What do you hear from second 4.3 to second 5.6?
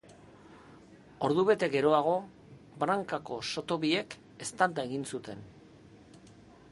eztanda egin zuten.